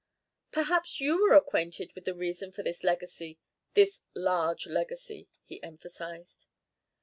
"Perhaps 0.51 0.99
you 0.99 1.21
were 1.21 1.35
acquainted 1.35 1.93
with 1.93 2.05
the 2.05 2.15
reason 2.15 2.51
for 2.51 2.63
this 2.63 2.83
legacy 2.83 3.37
this 3.75 4.01
large 4.15 4.65
legacy," 4.65 5.27
he 5.45 5.61
emphasised. 5.61 6.47